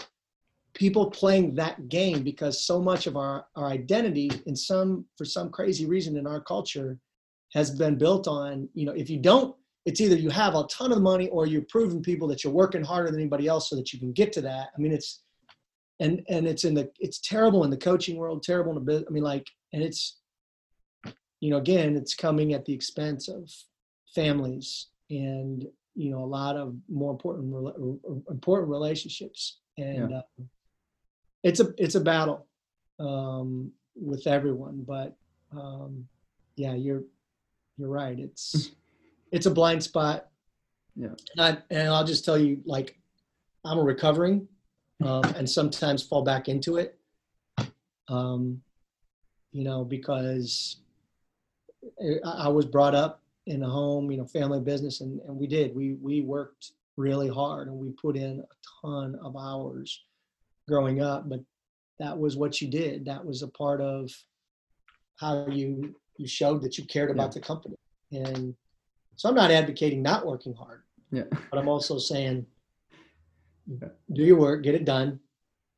[0.74, 5.52] people playing that game because so much of our our identity in some for some
[5.52, 6.98] crazy reason in our culture
[7.54, 9.56] has been built on you know if you don't
[9.86, 12.84] it's either you have a ton of money or you're proving people that you're working
[12.84, 14.70] harder than anybody else so that you can get to that.
[14.76, 15.22] I mean it's
[16.00, 19.08] and and it's in the it's terrible in the coaching world terrible in the business
[19.10, 20.18] i mean like and it's
[21.46, 23.52] you know, again, it's coming at the expense of
[24.14, 27.54] families and you know a lot of more important
[28.30, 30.18] important relationships, and yeah.
[30.18, 30.44] uh,
[31.44, 32.48] it's a it's a battle
[33.00, 34.84] um, with everyone.
[34.88, 35.16] But
[35.52, 36.08] um,
[36.56, 37.04] yeah, you're
[37.78, 38.18] you're right.
[38.20, 38.72] It's
[39.32, 40.28] it's a blind spot.
[40.96, 42.98] Yeah, and, I, and I'll just tell you, like,
[43.66, 44.48] I'm a recovering,
[45.04, 46.98] um, and sometimes fall back into it.
[48.08, 48.62] Um,
[49.52, 50.78] you know, because
[52.26, 55.76] I was brought up in a home, you know, family business, and, and we did.
[55.76, 60.04] We we worked really hard and we put in a ton of hours
[60.68, 61.42] growing up, but
[62.00, 63.06] that was what you did.
[63.06, 64.12] That was a part of
[65.20, 67.34] how you you showed that you cared about yeah.
[67.34, 67.76] the company.
[68.12, 68.56] And
[69.16, 70.84] so I'm not advocating not working hard.
[71.12, 71.24] Yeah.
[71.50, 72.46] But I'm also saying
[73.68, 75.20] do your work, get it done,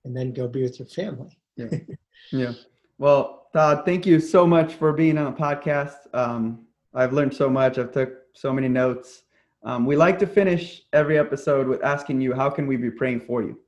[0.05, 1.38] and then go be with your family.
[1.55, 1.67] Yeah.
[2.31, 2.53] yeah.
[2.97, 6.13] Well, Todd, thank you so much for being on the podcast.
[6.13, 7.77] Um, I've learned so much.
[7.77, 9.23] I've took so many notes.
[9.63, 13.21] Um, we like to finish every episode with asking you, how can we be praying
[13.21, 13.59] for you?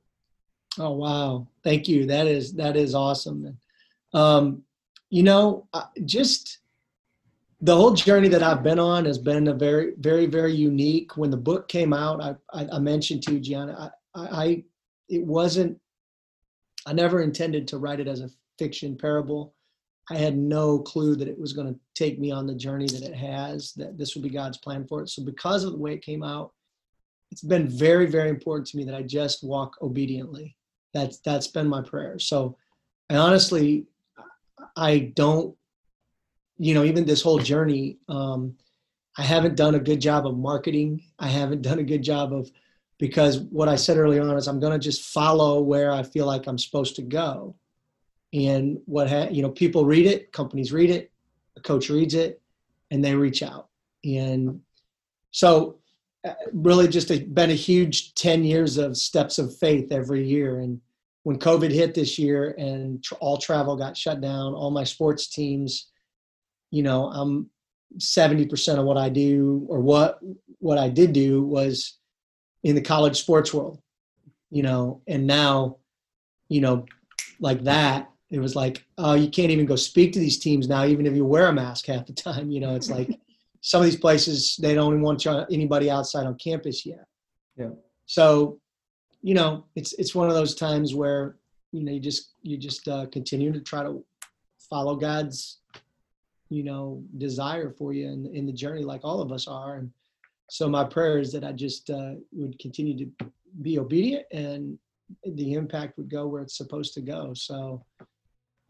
[0.78, 2.06] Oh wow, thank you.
[2.06, 3.58] That is that is awesome.
[4.14, 4.62] Um,
[5.10, 5.66] you know,
[6.04, 6.60] just
[7.60, 11.16] the whole journey that I've been on has been a very, very, very unique.
[11.16, 14.64] When the book came out, I, I, I mentioned to you, Gianna, I, I,
[15.08, 15.78] it wasn't.
[16.86, 19.54] I never intended to write it as a fiction parable.
[20.10, 23.02] I had no clue that it was going to take me on the journey that
[23.02, 25.08] it has, that this would be God's plan for it.
[25.08, 26.52] So, because of the way it came out,
[27.30, 30.56] it's been very, very important to me that I just walk obediently.
[30.92, 32.18] That's that's been my prayer.
[32.18, 32.56] So,
[33.08, 33.86] I honestly,
[34.76, 35.54] I don't,
[36.58, 38.56] you know, even this whole journey, um,
[39.16, 41.02] I haven't done a good job of marketing.
[41.18, 42.50] I haven't done a good job of
[43.00, 46.26] because what I said earlier on is I'm going to just follow where I feel
[46.26, 47.56] like I'm supposed to go.
[48.32, 51.10] And what ha- you know people read it companies read it
[51.56, 52.40] a coach reads it
[52.92, 53.68] and they reach out.
[54.04, 54.60] And
[55.32, 55.78] so
[56.24, 60.60] uh, really just a, been a huge 10 years of steps of faith every year.
[60.60, 60.80] And
[61.22, 65.28] when covid hit this year and tr- all travel got shut down all my sports
[65.28, 65.88] teams
[66.70, 67.48] you know i'm
[67.98, 70.20] 70% of what i do or what
[70.58, 71.98] what i did do was
[72.62, 73.80] in the college sports world
[74.50, 75.76] you know, and now,
[76.48, 76.84] you know,
[77.38, 80.84] like that, it was like, oh, you can't even go speak to these teams now,
[80.84, 82.50] even if you wear a mask half the time.
[82.50, 83.08] You know, it's like
[83.60, 87.06] some of these places they don't even want anybody outside on campus yet.
[87.56, 87.70] Yeah.
[88.06, 88.60] So,
[89.22, 91.36] you know, it's it's one of those times where
[91.72, 94.04] you know you just you just uh, continue to try to
[94.58, 95.58] follow God's
[96.48, 99.76] you know desire for you in in the journey, like all of us are.
[99.76, 99.92] And
[100.50, 103.26] so my prayer is that I just uh, would continue to
[103.62, 104.78] be obedient and
[105.24, 107.34] the impact would go where it's supposed to go.
[107.34, 107.84] So.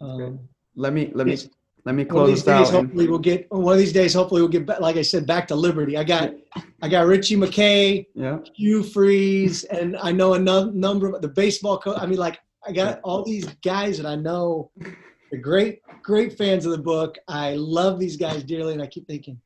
[0.01, 0.41] Um,
[0.77, 1.37] let me let me
[1.85, 3.51] let me of these close days, hopefully, we'll get.
[3.51, 4.81] One of these days, hopefully, we'll get back.
[4.81, 5.97] Like I said, back to liberty.
[5.97, 6.33] I got,
[6.83, 11.29] I got Ritchie McKay, yeah, Hugh Freeze, and I know a num- number of the
[11.29, 11.99] baseball coach.
[11.99, 14.71] I mean, like I got all these guys that I know.
[15.31, 17.17] They're great, great fans of the book.
[17.29, 19.41] I love these guys dearly, and I keep thinking,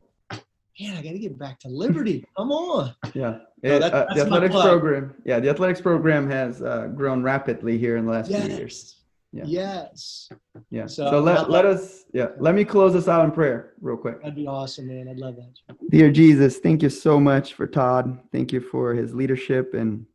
[0.80, 2.24] man, I got to get back to liberty.
[2.36, 2.94] Come on.
[3.14, 3.38] yeah.
[3.62, 7.96] It- that- uh, the athletics program, yeah, the athletics program has uh, grown rapidly here
[7.96, 9.00] in the last few years.
[9.32, 9.42] Yeah.
[9.46, 10.28] Yes.
[10.70, 10.86] Yeah.
[10.86, 14.20] So, So, let, let us, yeah, let me close us out in prayer real quick.
[14.20, 15.08] That'd be awesome, man.
[15.08, 15.76] I'd love that.
[15.90, 18.20] Dear Jesus, thank you so much for Todd.
[18.30, 20.06] Thank you for his leadership and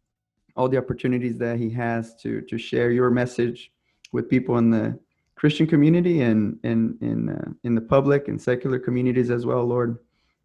[0.56, 3.72] all the opportunities that he has to to share your message
[4.14, 4.98] with people in the
[5.36, 9.98] Christian community and and, in uh, in the public and secular communities as well, Lord.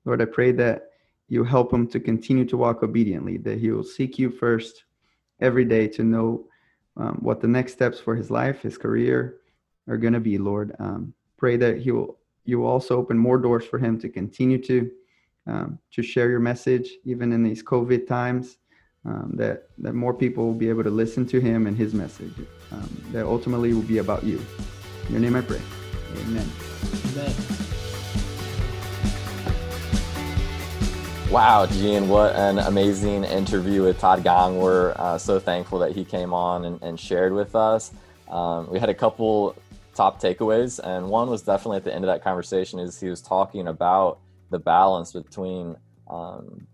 [0.05, 0.90] Lord, I pray that
[1.28, 4.84] you help him to continue to walk obediently, that he will seek you first
[5.40, 6.46] every day to know
[6.96, 9.36] um, what the next steps for his life, his career
[9.88, 10.74] are going to be, Lord.
[10.78, 14.59] Um, pray that he will you will also open more doors for him to continue
[14.64, 14.90] to
[15.46, 18.59] um, to share your message, even in these COVID times,
[19.05, 22.32] um, that, that more people will be able to listen to him and his message,
[22.72, 24.44] um, that ultimately will be about you.
[25.07, 25.61] In your name I pray.
[26.16, 26.50] Amen.
[27.12, 27.64] Amen.
[31.35, 34.61] Wow, Gian, what an amazing interview with Todd Gong.
[34.61, 37.91] We're uh, so thankful that he came on and, and shared with us.
[38.28, 39.57] Um, we had a couple
[39.97, 43.20] top takeaways, and one was definitely at the end of that conversation is he was
[43.20, 44.20] talking about
[44.51, 45.74] the balance between
[46.09, 46.68] um,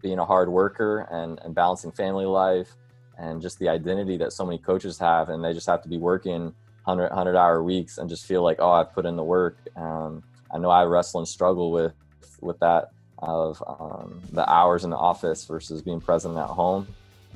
[0.00, 2.76] being a hard worker and, and balancing family life
[3.18, 5.98] and just the identity that so many coaches have, and they just have to be
[5.98, 6.54] working
[6.84, 9.58] 100, 100 hour weeks and just feel like, oh, I've put in the work.
[9.76, 11.92] Um, I know I wrestle and struggle with
[12.40, 16.86] with that of um, the hours in the office versus being present at home,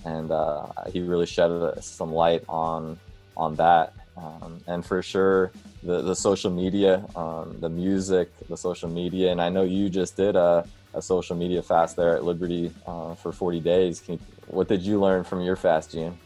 [0.04, 2.98] and uh, he really shed some light on
[3.36, 3.94] on that.
[4.16, 5.52] Um, and for sure,
[5.82, 10.16] the the social media, um, the music, the social media, and I know you just
[10.16, 14.02] did a, a social media fast there at Liberty uh, for 40 days.
[14.06, 14.18] You,
[14.48, 16.18] what did you learn from your fast, Gian?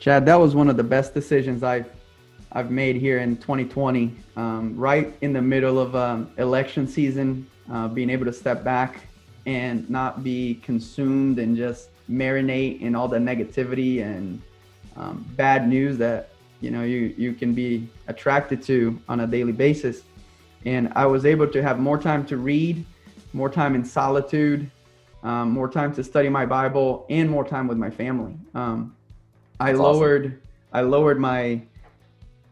[0.00, 1.90] Chad, that was one of the best decisions I've
[2.52, 4.14] I've made here in 2020.
[4.36, 9.00] Um, right in the middle of um, election season, uh, being able to step back
[9.46, 14.40] and not be consumed and just marinate in all the negativity and
[14.96, 19.52] um, bad news that you know you you can be attracted to on a daily
[19.52, 20.02] basis.
[20.64, 22.84] And I was able to have more time to read,
[23.32, 24.70] more time in solitude,
[25.22, 28.34] um, more time to study my Bible, and more time with my family.
[28.54, 28.96] Um,
[29.60, 30.00] I That's awesome.
[30.00, 30.42] lowered
[30.72, 31.62] I lowered my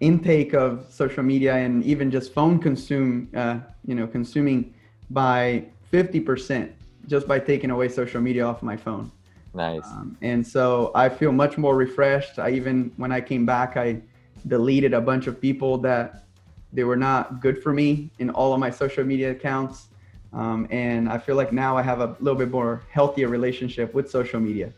[0.01, 4.75] intake of social media and even just phone consume uh, you know consuming
[5.11, 6.73] by 50%
[7.07, 9.11] just by taking away social media off my phone
[9.57, 9.87] Nice.
[9.87, 12.39] um, and so I feel much more refreshed.
[12.39, 14.03] I even when I came back, I
[14.47, 16.25] deleted a bunch of people that
[16.73, 19.89] they were not good for me in all of my social media accounts.
[20.33, 24.11] Um, and I feel like now I have a little bit more healthier relationship with
[24.11, 24.73] social media.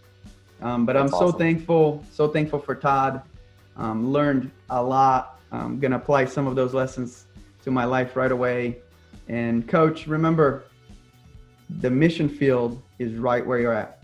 [0.62, 1.39] Um, but I'm That's so awesome.
[1.39, 3.22] thankful, so thankful for Todd.
[3.76, 5.41] Um, learned a lot.
[5.51, 7.26] I'm gonna apply some of those lessons
[7.64, 8.79] to my life right away.
[9.29, 10.64] And coach, remember,
[11.81, 13.97] the mission field is right where you're at